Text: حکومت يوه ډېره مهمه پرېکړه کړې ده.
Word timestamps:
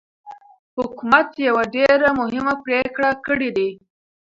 حکومت 0.77 1.27
يوه 1.47 1.63
ډېره 1.75 2.09
مهمه 2.19 2.53
پرېکړه 2.63 3.11
کړې 3.25 3.49
ده. 3.57 3.69